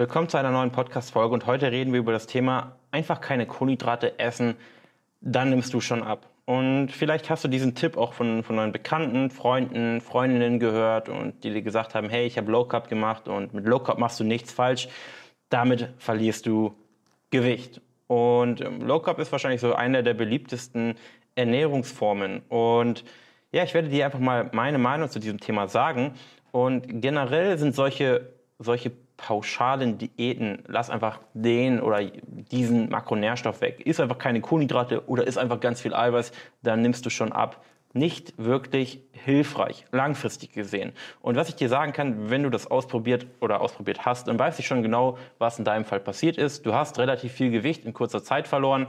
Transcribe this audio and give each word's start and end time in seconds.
Willkommen 0.00 0.28
zu 0.28 0.36
einer 0.36 0.52
neuen 0.52 0.70
Podcast-Folge 0.70 1.34
und 1.34 1.46
heute 1.46 1.72
reden 1.72 1.92
wir 1.92 1.98
über 1.98 2.12
das 2.12 2.28
Thema 2.28 2.76
einfach 2.92 3.20
keine 3.20 3.46
Kohlenhydrate 3.46 4.16
essen, 4.20 4.54
dann 5.20 5.50
nimmst 5.50 5.74
du 5.74 5.80
schon 5.80 6.04
ab. 6.04 6.30
Und 6.44 6.90
vielleicht 6.92 7.28
hast 7.30 7.42
du 7.42 7.48
diesen 7.48 7.74
Tipp 7.74 7.96
auch 7.96 8.12
von, 8.12 8.44
von 8.44 8.56
deinen 8.56 8.70
Bekannten, 8.70 9.28
Freunden, 9.28 10.00
Freundinnen 10.00 10.60
gehört 10.60 11.08
und 11.08 11.42
die 11.42 11.52
dir 11.52 11.62
gesagt 11.62 11.96
haben, 11.96 12.10
hey, 12.10 12.26
ich 12.26 12.38
habe 12.38 12.48
Low 12.48 12.64
Carb 12.64 12.88
gemacht 12.88 13.26
und 13.26 13.54
mit 13.54 13.66
Low 13.66 13.80
Carb 13.80 13.98
machst 13.98 14.20
du 14.20 14.24
nichts 14.24 14.52
falsch. 14.52 14.88
Damit 15.48 15.88
verlierst 15.98 16.46
du 16.46 16.76
Gewicht. 17.30 17.80
Und 18.06 18.60
ähm, 18.60 18.82
Low 18.82 19.00
Carb 19.00 19.18
ist 19.18 19.32
wahrscheinlich 19.32 19.60
so 19.60 19.74
eine 19.74 20.04
der 20.04 20.14
beliebtesten 20.14 20.94
Ernährungsformen. 21.34 22.42
Und 22.48 23.02
ja, 23.50 23.64
ich 23.64 23.74
werde 23.74 23.88
dir 23.88 24.04
einfach 24.04 24.20
mal 24.20 24.48
meine 24.52 24.78
Meinung 24.78 25.10
zu 25.10 25.18
diesem 25.18 25.40
Thema 25.40 25.66
sagen. 25.66 26.12
Und 26.52 27.02
generell 27.02 27.58
sind 27.58 27.74
solche, 27.74 28.32
solche 28.60 28.92
pauschalen 29.18 29.98
Diäten, 29.98 30.62
lass 30.66 30.88
einfach 30.88 31.20
den 31.34 31.82
oder 31.82 32.02
diesen 32.02 32.88
Makronährstoff 32.88 33.60
weg, 33.60 33.82
isst 33.84 34.00
einfach 34.00 34.16
keine 34.16 34.40
Kohlenhydrate 34.40 35.06
oder 35.06 35.26
isst 35.26 35.36
einfach 35.36 35.60
ganz 35.60 35.82
viel 35.82 35.92
Eiweiß, 35.92 36.32
dann 36.62 36.80
nimmst 36.80 37.04
du 37.04 37.10
schon 37.10 37.32
ab. 37.32 37.62
Nicht 37.92 38.34
wirklich 38.36 39.00
hilfreich, 39.12 39.84
langfristig 39.92 40.52
gesehen. 40.52 40.92
Und 41.20 41.36
was 41.36 41.48
ich 41.48 41.56
dir 41.56 41.68
sagen 41.68 41.92
kann, 41.92 42.30
wenn 42.30 42.42
du 42.42 42.50
das 42.50 42.70
ausprobiert 42.70 43.26
oder 43.40 43.60
ausprobiert 43.60 44.06
hast, 44.06 44.28
dann 44.28 44.38
weißt 44.38 44.58
du 44.58 44.62
schon 44.62 44.82
genau, 44.82 45.18
was 45.38 45.58
in 45.58 45.64
deinem 45.64 45.84
Fall 45.84 46.00
passiert 46.00 46.38
ist. 46.38 46.64
Du 46.64 46.74
hast 46.74 46.98
relativ 46.98 47.32
viel 47.32 47.50
Gewicht 47.50 47.84
in 47.84 47.94
kurzer 47.94 48.22
Zeit 48.22 48.46
verloren 48.46 48.86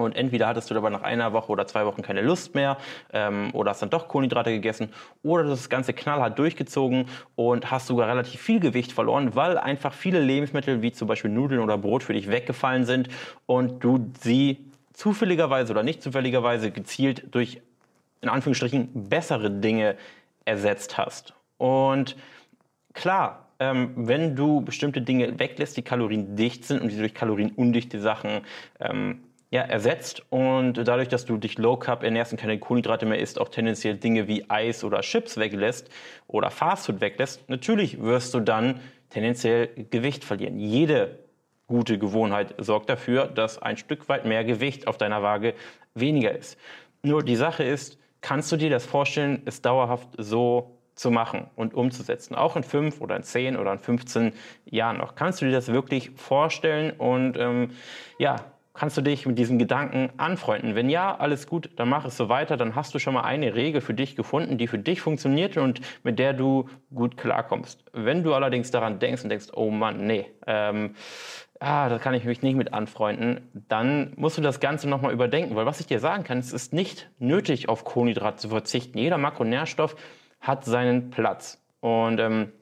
und 0.00 0.16
entweder 0.16 0.46
hattest 0.46 0.70
du 0.70 0.74
dabei 0.74 0.90
nach 0.90 1.02
einer 1.02 1.32
Woche 1.32 1.50
oder 1.52 1.66
zwei 1.66 1.86
Wochen 1.86 2.02
keine 2.02 2.22
Lust 2.22 2.54
mehr 2.54 2.76
ähm, 3.12 3.50
oder 3.52 3.70
hast 3.70 3.82
dann 3.82 3.90
doch 3.90 4.08
Kohlenhydrate 4.08 4.50
gegessen 4.50 4.92
oder 5.22 5.44
das 5.44 5.68
Ganze 5.68 5.92
knallhart 5.92 6.38
durchgezogen 6.38 7.06
und 7.36 7.70
hast 7.70 7.86
sogar 7.86 8.08
relativ 8.08 8.40
viel 8.40 8.60
Gewicht 8.60 8.92
verloren, 8.92 9.34
weil 9.34 9.58
einfach 9.58 9.92
viele 9.92 10.20
Lebensmittel 10.20 10.82
wie 10.82 10.92
zum 10.92 11.08
Beispiel 11.08 11.30
Nudeln 11.30 11.60
oder 11.60 11.78
Brot 11.78 12.02
für 12.02 12.12
dich 12.12 12.30
weggefallen 12.30 12.84
sind 12.84 13.08
und 13.46 13.82
du 13.84 14.10
sie 14.20 14.58
zufälligerweise 14.92 15.72
oder 15.72 15.82
nicht 15.82 16.02
zufälligerweise 16.02 16.70
gezielt 16.70 17.34
durch 17.34 17.60
in 18.20 18.28
Anführungsstrichen 18.28 19.08
bessere 19.08 19.50
Dinge 19.50 19.96
ersetzt 20.44 20.98
hast. 20.98 21.34
Und 21.56 22.16
klar, 22.92 23.46
ähm, 23.58 23.92
wenn 23.94 24.34
du 24.34 24.62
bestimmte 24.62 25.02
Dinge 25.02 25.38
weglässt, 25.38 25.76
die 25.76 25.82
kaloriendicht 25.82 26.64
sind 26.64 26.80
und 26.80 26.90
die 26.90 26.96
durch 26.96 27.14
kalorienundichte 27.14 28.00
Sachen 28.00 28.40
ähm, 28.80 29.20
ja, 29.50 29.62
ersetzt 29.62 30.22
und 30.30 30.74
dadurch, 30.74 31.08
dass 31.08 31.24
du 31.24 31.36
dich 31.36 31.58
Low 31.58 31.76
Carb 31.76 32.04
ernährst 32.04 32.32
und 32.32 32.40
keine 32.40 32.58
Kohlenhydrate 32.58 33.04
mehr 33.04 33.18
isst, 33.18 33.40
auch 33.40 33.48
tendenziell 33.48 33.96
Dinge 33.96 34.28
wie 34.28 34.48
Eis 34.48 34.84
oder 34.84 35.00
Chips 35.00 35.36
weglässt 35.38 35.90
oder 36.28 36.50
Fastfood 36.50 37.00
weglässt, 37.00 37.48
natürlich 37.48 38.00
wirst 38.00 38.32
du 38.32 38.40
dann 38.40 38.80
tendenziell 39.10 39.68
Gewicht 39.90 40.24
verlieren. 40.24 40.60
Jede 40.60 41.18
gute 41.66 41.98
Gewohnheit 41.98 42.54
sorgt 42.58 42.90
dafür, 42.90 43.26
dass 43.26 43.60
ein 43.60 43.76
Stück 43.76 44.08
weit 44.08 44.24
mehr 44.24 44.44
Gewicht 44.44 44.86
auf 44.86 44.98
deiner 44.98 45.22
Waage 45.22 45.54
weniger 45.94 46.32
ist. 46.32 46.56
Nur 47.02 47.24
die 47.24 47.36
Sache 47.36 47.64
ist, 47.64 47.98
kannst 48.20 48.52
du 48.52 48.56
dir 48.56 48.70
das 48.70 48.86
vorstellen, 48.86 49.42
es 49.46 49.62
dauerhaft 49.62 50.08
so 50.16 50.76
zu 50.94 51.10
machen 51.10 51.48
und 51.56 51.74
umzusetzen, 51.74 52.34
auch 52.34 52.56
in 52.56 52.62
fünf 52.62 53.00
oder 53.00 53.16
in 53.16 53.22
zehn 53.22 53.56
oder 53.56 53.72
in 53.72 53.78
15 53.78 54.32
Jahren 54.66 54.98
noch. 54.98 55.14
Kannst 55.14 55.40
du 55.40 55.46
dir 55.46 55.52
das 55.52 55.68
wirklich 55.68 56.10
vorstellen 56.10 56.90
und 56.90 57.36
ähm, 57.38 57.70
ja, 58.18 58.36
Kannst 58.72 58.96
du 58.96 59.02
dich 59.02 59.26
mit 59.26 59.36
diesen 59.36 59.58
Gedanken 59.58 60.10
anfreunden? 60.16 60.76
Wenn 60.76 60.88
ja, 60.88 61.16
alles 61.16 61.48
gut, 61.48 61.70
dann 61.76 61.88
mach 61.88 62.04
es 62.04 62.16
so 62.16 62.28
weiter. 62.28 62.56
Dann 62.56 62.76
hast 62.76 62.94
du 62.94 63.00
schon 63.00 63.14
mal 63.14 63.22
eine 63.22 63.54
Regel 63.56 63.80
für 63.80 63.94
dich 63.94 64.14
gefunden, 64.14 64.58
die 64.58 64.68
für 64.68 64.78
dich 64.78 65.00
funktioniert 65.00 65.56
und 65.56 65.80
mit 66.04 66.20
der 66.20 66.34
du 66.34 66.68
gut 66.94 67.16
klarkommst. 67.16 67.84
Wenn 67.92 68.22
du 68.22 68.32
allerdings 68.32 68.70
daran 68.70 69.00
denkst 69.00 69.24
und 69.24 69.30
denkst, 69.30 69.48
oh 69.54 69.70
Mann, 69.70 70.06
nee, 70.06 70.26
ähm, 70.46 70.94
ah, 71.58 71.88
da 71.88 71.98
kann 71.98 72.14
ich 72.14 72.24
mich 72.24 72.42
nicht 72.42 72.54
mit 72.54 72.72
anfreunden, 72.72 73.48
dann 73.68 74.12
musst 74.16 74.38
du 74.38 74.42
das 74.42 74.60
Ganze 74.60 74.88
nochmal 74.88 75.12
überdenken. 75.12 75.56
Weil 75.56 75.66
was 75.66 75.80
ich 75.80 75.86
dir 75.86 75.98
sagen 75.98 76.22
kann, 76.22 76.38
es 76.38 76.52
ist 76.52 76.72
nicht 76.72 77.10
nötig, 77.18 77.68
auf 77.68 77.84
Kohlenhydrate 77.84 78.38
zu 78.38 78.48
verzichten. 78.50 78.98
Jeder 78.98 79.18
Makronährstoff 79.18 79.96
hat 80.40 80.64
seinen 80.64 81.10
Platz. 81.10 81.60
Und 81.80 82.20
ähm, 82.20 82.52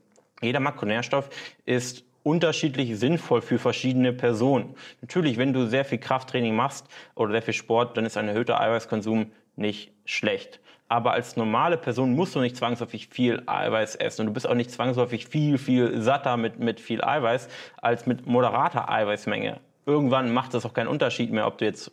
jeder 0.40 0.60
Makronährstoff 0.60 1.28
ist 1.66 2.07
unterschiedlich 2.22 2.98
sinnvoll 2.98 3.42
für 3.42 3.58
verschiedene 3.58 4.12
Personen. 4.12 4.74
Natürlich, 5.00 5.38
wenn 5.38 5.52
du 5.52 5.66
sehr 5.66 5.84
viel 5.84 5.98
Krafttraining 5.98 6.54
machst 6.54 6.86
oder 7.14 7.32
sehr 7.32 7.42
viel 7.42 7.54
Sport, 7.54 7.96
dann 7.96 8.06
ist 8.06 8.16
ein 8.16 8.28
erhöhter 8.28 8.60
Eiweißkonsum 8.60 9.32
nicht 9.56 9.92
schlecht. 10.04 10.60
Aber 10.88 11.12
als 11.12 11.36
normale 11.36 11.76
Person 11.76 12.14
musst 12.14 12.34
du 12.34 12.40
nicht 12.40 12.56
zwangsläufig 12.56 13.08
viel 13.08 13.42
Eiweiß 13.46 13.96
essen. 13.96 14.22
Und 14.22 14.26
du 14.28 14.32
bist 14.32 14.48
auch 14.48 14.54
nicht 14.54 14.70
zwangsläufig 14.70 15.26
viel, 15.26 15.58
viel 15.58 16.00
satter 16.00 16.36
mit, 16.36 16.58
mit 16.58 16.80
viel 16.80 17.04
Eiweiß 17.04 17.48
als 17.76 18.06
mit 18.06 18.26
moderater 18.26 18.88
Eiweißmenge 18.88 19.60
irgendwann 19.88 20.32
macht 20.32 20.54
es 20.54 20.66
auch 20.66 20.74
keinen 20.74 20.86
Unterschied 20.86 21.32
mehr, 21.32 21.46
ob 21.46 21.58
du 21.58 21.64
jetzt 21.64 21.90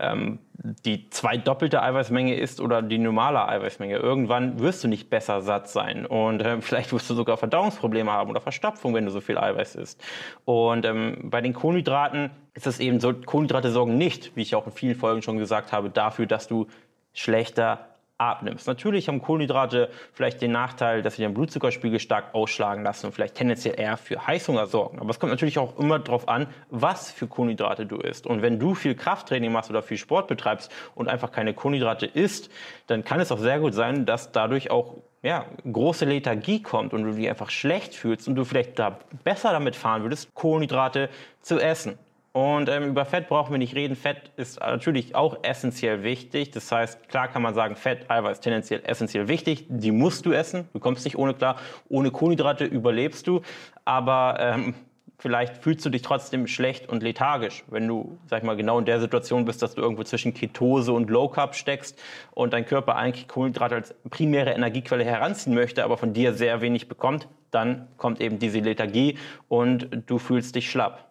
ähm, 0.00 0.38
die 0.54 1.10
zwei 1.10 1.36
doppelte 1.36 1.82
Eiweißmenge 1.82 2.34
isst 2.34 2.60
oder 2.60 2.82
die 2.82 2.98
normale 2.98 3.46
Eiweißmenge. 3.46 3.96
Irgendwann 3.96 4.58
wirst 4.58 4.82
du 4.82 4.88
nicht 4.88 5.10
besser 5.10 5.42
satt 5.42 5.68
sein 5.68 6.06
und 6.06 6.40
äh, 6.40 6.60
vielleicht 6.62 6.92
wirst 6.92 7.08
du 7.10 7.14
sogar 7.14 7.36
Verdauungsprobleme 7.36 8.10
haben 8.10 8.30
oder 8.30 8.40
Verstopfung, 8.40 8.94
wenn 8.94 9.04
du 9.04 9.10
so 9.10 9.20
viel 9.20 9.38
Eiweiß 9.38 9.76
isst. 9.76 10.02
Und 10.46 10.86
ähm, 10.86 11.28
bei 11.30 11.40
den 11.42 11.52
Kohlenhydraten 11.52 12.30
ist 12.54 12.66
es 12.66 12.80
eben 12.80 12.98
so, 12.98 13.12
Kohlenhydrate 13.12 13.70
sorgen 13.70 13.98
nicht, 13.98 14.34
wie 14.34 14.42
ich 14.42 14.54
auch 14.54 14.66
in 14.66 14.72
vielen 14.72 14.96
Folgen 14.96 15.22
schon 15.22 15.38
gesagt 15.38 15.70
habe, 15.72 15.90
dafür, 15.90 16.26
dass 16.26 16.48
du 16.48 16.66
schlechter 17.12 17.86
abnimmst. 18.18 18.66
Natürlich 18.66 19.08
haben 19.08 19.22
Kohlenhydrate 19.22 19.90
vielleicht 20.12 20.42
den 20.42 20.52
Nachteil, 20.52 21.02
dass 21.02 21.14
sie 21.14 21.22
den 21.22 21.34
Blutzuckerspiegel 21.34 22.00
stark 22.00 22.34
ausschlagen 22.34 22.82
lassen 22.82 23.06
und 23.06 23.12
vielleicht 23.12 23.36
tendenziell 23.36 23.78
eher 23.78 23.96
für 23.96 24.26
Heißhunger 24.26 24.66
sorgen. 24.66 24.98
Aber 24.98 25.10
es 25.10 25.20
kommt 25.20 25.30
natürlich 25.30 25.58
auch 25.58 25.78
immer 25.78 26.00
darauf 26.00 26.28
an, 26.28 26.48
was 26.68 27.12
für 27.12 27.28
Kohlenhydrate 27.28 27.86
du 27.86 27.96
isst. 27.96 28.26
Und 28.26 28.42
wenn 28.42 28.58
du 28.58 28.74
viel 28.74 28.96
Krafttraining 28.96 29.52
machst 29.52 29.70
oder 29.70 29.82
viel 29.82 29.98
Sport 29.98 30.26
betreibst 30.26 30.72
und 30.96 31.08
einfach 31.08 31.30
keine 31.30 31.54
Kohlenhydrate 31.54 32.06
isst, 32.06 32.50
dann 32.88 33.04
kann 33.04 33.20
es 33.20 33.30
auch 33.30 33.38
sehr 33.38 33.60
gut 33.60 33.74
sein, 33.74 34.04
dass 34.04 34.32
dadurch 34.32 34.70
auch 34.70 34.94
ja, 35.22 35.46
große 35.70 36.04
Lethargie 36.04 36.62
kommt 36.62 36.92
und 36.92 37.04
du 37.04 37.12
dich 37.12 37.28
einfach 37.28 37.50
schlecht 37.50 37.94
fühlst 37.94 38.28
und 38.28 38.34
du 38.36 38.44
vielleicht 38.44 38.78
da 38.78 38.98
besser 39.24 39.52
damit 39.52 39.76
fahren 39.76 40.02
würdest, 40.02 40.34
Kohlenhydrate 40.34 41.08
zu 41.40 41.58
essen. 41.58 41.98
Und 42.32 42.68
ähm, 42.68 42.90
über 42.90 43.04
Fett 43.04 43.28
brauchen 43.28 43.52
wir 43.52 43.58
nicht 43.58 43.74
reden. 43.74 43.96
Fett 43.96 44.30
ist 44.36 44.60
natürlich 44.60 45.14
auch 45.14 45.38
essentiell 45.42 46.02
wichtig. 46.02 46.50
Das 46.50 46.70
heißt, 46.70 47.08
klar 47.08 47.28
kann 47.28 47.42
man 47.42 47.54
sagen, 47.54 47.74
Fett, 47.74 48.10
Eiweiß 48.10 48.40
tendenziell 48.40 48.82
essentiell 48.84 49.28
wichtig. 49.28 49.66
Die 49.68 49.90
musst 49.90 50.26
du 50.26 50.32
essen. 50.32 50.68
Du 50.72 50.78
kommst 50.78 51.04
nicht 51.04 51.16
ohne 51.16 51.34
klar. 51.34 51.56
Ohne 51.88 52.10
Kohlenhydrate 52.10 52.64
überlebst 52.64 53.26
du. 53.26 53.42
Aber 53.84 54.36
ähm, 54.38 54.74
vielleicht 55.18 55.62
fühlst 55.62 55.84
du 55.84 55.90
dich 55.90 56.02
trotzdem 56.02 56.46
schlecht 56.46 56.88
und 56.88 57.02
lethargisch, 57.02 57.64
wenn 57.68 57.88
du, 57.88 58.18
sag 58.26 58.38
ich 58.38 58.44
mal, 58.44 58.56
genau 58.56 58.78
in 58.78 58.84
der 58.84 59.00
Situation 59.00 59.44
bist, 59.44 59.62
dass 59.62 59.74
du 59.74 59.82
irgendwo 59.82 60.04
zwischen 60.04 60.32
Ketose 60.32 60.92
und 60.92 61.10
Low 61.10 61.28
Carb 61.28 61.54
steckst 61.54 62.00
und 62.32 62.52
dein 62.52 62.64
Körper 62.64 62.96
eigentlich 62.96 63.26
Kohlenhydrate 63.26 63.74
als 63.74 63.94
primäre 64.10 64.52
Energiequelle 64.52 65.04
heranziehen 65.04 65.54
möchte, 65.54 65.82
aber 65.82 65.96
von 65.96 66.12
dir 66.12 66.34
sehr 66.34 66.60
wenig 66.60 66.88
bekommt, 66.88 67.28
dann 67.50 67.88
kommt 67.96 68.20
eben 68.20 68.38
diese 68.38 68.60
Lethargie 68.60 69.18
und 69.48 69.88
du 70.06 70.18
fühlst 70.18 70.54
dich 70.54 70.70
schlapp. 70.70 71.07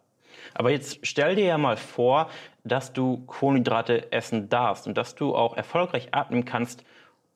Aber 0.54 0.72
jetzt 0.72 1.00
stell 1.04 1.36
dir 1.36 1.46
ja 1.46 1.58
mal 1.58 1.78
vor, 1.78 2.30
dass 2.64 2.94
du 2.94 3.24
Kohlenhydrate 3.26 4.12
essen 4.12 4.50
darfst 4.50 4.88
und 4.88 4.98
dass 4.98 5.16
du 5.16 5.36
auch 5.36 5.56
erfolgreich 5.56 6.14
abnehmen 6.14 6.46
kannst, 6.46 6.84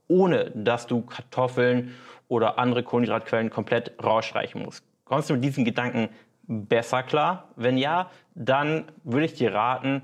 ohne 0.07 0.51
dass 0.51 0.87
du 0.87 1.01
Kartoffeln 1.01 1.95
oder 2.27 2.59
andere 2.59 2.83
Kohlenhydratquellen 2.83 3.49
komplett 3.49 3.93
rausstreichen 4.03 4.61
musst. 4.61 4.83
Kommst 5.05 5.29
du 5.29 5.33
mit 5.33 5.43
diesen 5.43 5.65
Gedanken 5.65 6.09
besser 6.47 7.03
klar? 7.03 7.49
Wenn 7.55 7.77
ja, 7.77 8.09
dann 8.35 8.85
würde 9.03 9.25
ich 9.25 9.33
dir 9.33 9.53
raten, 9.53 10.01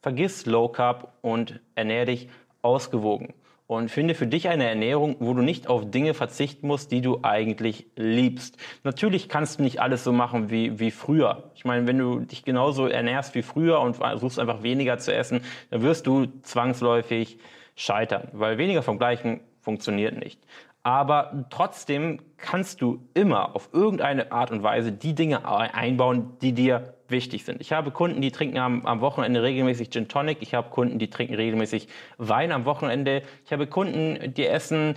vergiss 0.00 0.46
Low 0.46 0.68
Carb 0.68 1.12
und 1.22 1.60
ernähre 1.74 2.06
dich 2.06 2.28
ausgewogen 2.62 3.34
und 3.68 3.90
finde 3.90 4.14
für 4.14 4.26
dich 4.26 4.48
eine 4.48 4.66
Ernährung, 4.66 5.16
wo 5.20 5.34
du 5.34 5.42
nicht 5.42 5.68
auf 5.68 5.90
Dinge 5.90 6.14
verzichten 6.14 6.66
musst, 6.66 6.90
die 6.90 7.02
du 7.02 7.20
eigentlich 7.22 7.86
liebst. 7.96 8.56
Natürlich 8.82 9.28
kannst 9.28 9.58
du 9.58 9.62
nicht 9.62 9.80
alles 9.80 10.02
so 10.02 10.10
machen 10.10 10.50
wie, 10.50 10.80
wie 10.80 10.90
früher. 10.90 11.52
Ich 11.54 11.66
meine, 11.66 11.86
wenn 11.86 11.98
du 11.98 12.20
dich 12.20 12.44
genauso 12.44 12.86
ernährst 12.86 13.34
wie 13.34 13.42
früher 13.42 13.80
und 13.80 13.96
versuchst 13.96 14.38
einfach 14.38 14.62
weniger 14.62 14.96
zu 14.96 15.14
essen, 15.14 15.42
dann 15.70 15.82
wirst 15.82 16.06
du 16.06 16.26
zwangsläufig 16.40 17.38
scheitern, 17.76 18.28
weil 18.32 18.56
weniger 18.56 18.82
vom 18.82 18.98
Gleichen 18.98 19.40
funktioniert 19.60 20.18
nicht. 20.18 20.40
Aber 20.82 21.44
trotzdem 21.50 22.22
kannst 22.38 22.80
du 22.80 23.06
immer 23.12 23.54
auf 23.54 23.68
irgendeine 23.74 24.32
Art 24.32 24.50
und 24.50 24.62
Weise 24.62 24.92
die 24.92 25.14
Dinge 25.14 25.46
einbauen, 25.46 26.38
die 26.40 26.54
dir 26.54 26.94
wichtig 27.10 27.44
sind. 27.44 27.60
Ich 27.60 27.72
habe 27.72 27.90
Kunden, 27.90 28.20
die 28.20 28.30
trinken 28.30 28.58
am, 28.58 28.84
am, 28.86 29.00
Wochenende 29.00 29.42
regelmäßig 29.42 29.90
Gin 29.90 30.08
Tonic. 30.08 30.38
Ich 30.40 30.54
habe 30.54 30.70
Kunden, 30.70 30.98
die 30.98 31.10
trinken 31.10 31.34
regelmäßig 31.34 31.88
Wein 32.18 32.52
am 32.52 32.64
Wochenende. 32.64 33.22
Ich 33.44 33.52
habe 33.52 33.66
Kunden, 33.66 34.34
die 34.34 34.46
essen 34.46 34.94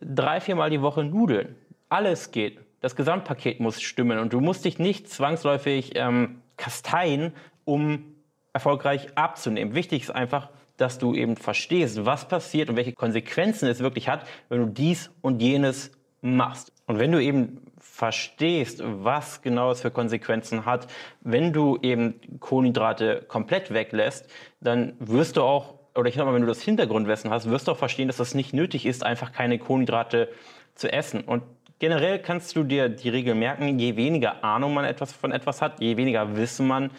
drei, 0.00 0.40
viermal 0.40 0.70
die 0.70 0.82
Woche 0.82 1.04
Nudeln. 1.04 1.56
Alles 1.88 2.30
geht. 2.30 2.58
Das 2.80 2.96
Gesamtpaket 2.96 3.60
muss 3.60 3.80
stimmen 3.80 4.18
und 4.18 4.32
du 4.32 4.40
musst 4.40 4.64
dich 4.64 4.78
nicht 4.78 5.08
zwangsläufig 5.08 5.92
ähm, 5.94 6.42
kasteien, 6.56 7.32
um 7.64 8.14
erfolgreich 8.52 9.08
abzunehmen. 9.16 9.74
Wichtig 9.74 10.02
ist 10.02 10.10
einfach, 10.10 10.50
dass 10.76 10.98
du 10.98 11.14
eben 11.14 11.36
verstehst, 11.36 12.04
was 12.04 12.28
passiert 12.28 12.68
und 12.68 12.76
welche 12.76 12.92
Konsequenzen 12.92 13.68
es 13.68 13.80
wirklich 13.80 14.08
hat, 14.08 14.26
wenn 14.48 14.60
du 14.60 14.66
dies 14.66 15.10
und 15.22 15.40
jenes 15.40 15.92
machst. 16.24 16.72
Und 16.86 16.98
wenn 16.98 17.12
du 17.12 17.22
eben 17.22 17.60
verstehst, 17.78 18.82
was 18.82 19.42
genau 19.42 19.70
es 19.70 19.82
für 19.82 19.90
Konsequenzen 19.90 20.64
hat, 20.64 20.88
wenn 21.20 21.52
du 21.52 21.78
eben 21.82 22.14
Kohlenhydrate 22.40 23.24
komplett 23.28 23.72
weglässt, 23.72 24.28
dann 24.60 24.94
wirst 24.98 25.36
du 25.36 25.42
auch, 25.42 25.74
oder 25.94 26.08
ich 26.08 26.14
sag 26.16 26.24
mal, 26.24 26.34
wenn 26.34 26.40
du 26.40 26.48
das 26.48 26.62
Hintergrundwissen 26.62 27.30
hast, 27.30 27.48
wirst 27.48 27.68
du 27.68 27.72
auch 27.72 27.76
verstehen, 27.76 28.08
dass 28.08 28.16
das 28.16 28.34
nicht 28.34 28.54
nötig 28.54 28.86
ist, 28.86 29.04
einfach 29.04 29.32
keine 29.32 29.58
Kohlenhydrate 29.58 30.28
zu 30.74 30.90
essen. 30.90 31.20
Und 31.20 31.42
generell 31.78 32.18
kannst 32.18 32.56
du 32.56 32.64
dir 32.64 32.88
die 32.88 33.10
Regel 33.10 33.34
merken, 33.34 33.78
je 33.78 33.96
weniger 33.96 34.42
Ahnung 34.42 34.74
man 34.74 34.86
etwas 34.86 35.12
von 35.12 35.30
etwas 35.30 35.60
hat, 35.60 35.80
je 35.80 35.96
weniger 35.96 36.36
Wissen 36.36 36.66
man 36.66 36.90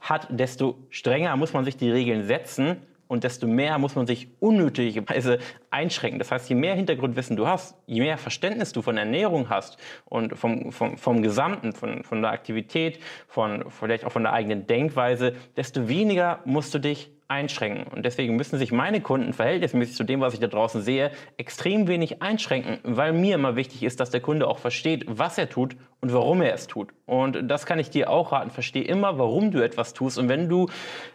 hat, 0.00 0.28
desto 0.30 0.76
strenger 0.90 1.34
muss 1.36 1.54
man 1.54 1.64
sich 1.64 1.76
die 1.76 1.90
Regeln 1.90 2.26
setzen 2.26 2.76
und 3.08 3.24
desto 3.24 3.46
mehr 3.46 3.78
muss 3.78 3.94
man 3.94 4.06
sich 4.06 4.28
unnötigerweise 4.40 5.38
einschränken. 5.70 6.18
Das 6.18 6.30
heißt, 6.30 6.48
je 6.48 6.54
mehr 6.54 6.74
Hintergrundwissen 6.74 7.36
du 7.36 7.46
hast, 7.46 7.76
je 7.86 8.00
mehr 8.00 8.18
Verständnis 8.18 8.72
du 8.72 8.82
von 8.82 8.96
Ernährung 8.96 9.48
hast 9.48 9.78
und 10.04 10.36
vom, 10.36 10.72
vom, 10.72 10.96
vom 10.96 11.22
Gesamten, 11.22 11.72
von, 11.72 12.02
von 12.04 12.22
der 12.22 12.32
Aktivität, 12.32 12.98
von, 13.28 13.64
vielleicht 13.70 14.04
auch 14.04 14.12
von 14.12 14.22
der 14.22 14.32
eigenen 14.32 14.66
Denkweise, 14.66 15.34
desto 15.56 15.88
weniger 15.88 16.40
musst 16.44 16.74
du 16.74 16.78
dich 16.78 17.10
einschränken. 17.28 17.86
Und 17.92 18.04
deswegen 18.04 18.36
müssen 18.36 18.58
sich 18.58 18.70
meine 18.70 19.00
Kunden 19.00 19.32
verhältnismäßig 19.32 19.96
zu 19.96 20.04
dem, 20.04 20.20
was 20.20 20.34
ich 20.34 20.40
da 20.40 20.46
draußen 20.46 20.82
sehe, 20.82 21.10
extrem 21.36 21.88
wenig 21.88 22.22
einschränken, 22.22 22.78
weil 22.84 23.12
mir 23.12 23.34
immer 23.34 23.56
wichtig 23.56 23.82
ist, 23.82 23.98
dass 23.98 24.10
der 24.10 24.20
Kunde 24.20 24.46
auch 24.46 24.58
versteht, 24.58 25.04
was 25.08 25.36
er 25.36 25.48
tut 25.48 25.76
und 26.00 26.12
warum 26.12 26.40
er 26.40 26.54
es 26.54 26.66
tut. 26.68 26.90
Und 27.04 27.48
das 27.48 27.66
kann 27.66 27.78
ich 27.78 27.90
dir 27.90 28.10
auch 28.10 28.32
raten. 28.32 28.50
Versteh 28.50 28.82
immer, 28.82 29.18
warum 29.18 29.50
du 29.50 29.60
etwas 29.60 29.92
tust. 29.92 30.18
Und 30.18 30.28
wenn 30.28 30.48
du 30.48 30.68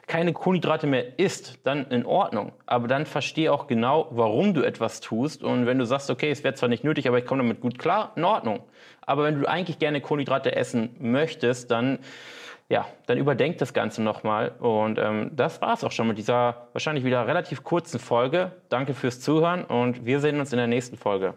keine 0.07 0.33
Kohlenhydrate 0.33 0.85
mehr 0.85 1.17
isst, 1.17 1.59
dann 1.63 1.87
in 1.87 2.05
Ordnung. 2.05 2.51
Aber 2.65 2.87
dann 2.87 3.05
versteh 3.05 3.49
auch 3.49 3.67
genau, 3.67 4.07
warum 4.11 4.53
du 4.53 4.63
etwas 4.63 4.99
tust. 4.99 5.43
Und 5.43 5.65
wenn 5.65 5.79
du 5.79 5.85
sagst, 5.85 6.09
okay, 6.09 6.29
es 6.31 6.43
wäre 6.43 6.55
zwar 6.55 6.69
nicht 6.69 6.83
nötig, 6.83 7.07
aber 7.07 7.19
ich 7.19 7.25
komme 7.25 7.43
damit 7.43 7.61
gut 7.61 7.79
klar, 7.79 8.11
in 8.15 8.25
Ordnung. 8.25 8.63
Aber 9.01 9.23
wenn 9.23 9.39
du 9.39 9.47
eigentlich 9.47 9.79
gerne 9.79 10.01
Kohlenhydrate 10.01 10.55
essen 10.55 10.95
möchtest, 10.99 11.71
dann 11.71 11.99
ja, 12.71 12.87
dann 13.05 13.17
überdenkt 13.17 13.59
das 13.59 13.73
Ganze 13.73 14.01
nochmal. 14.01 14.53
Und 14.59 14.97
ähm, 14.97 15.31
das 15.35 15.61
war 15.61 15.73
es 15.73 15.83
auch 15.83 15.91
schon 15.91 16.07
mit 16.07 16.17
dieser 16.17 16.67
wahrscheinlich 16.71 17.03
wieder 17.03 17.27
relativ 17.27 17.65
kurzen 17.65 17.99
Folge. 17.99 18.53
Danke 18.69 18.93
fürs 18.93 19.19
Zuhören 19.19 19.65
und 19.65 20.05
wir 20.05 20.21
sehen 20.21 20.39
uns 20.39 20.53
in 20.53 20.57
der 20.57 20.67
nächsten 20.67 20.95
Folge. 20.95 21.33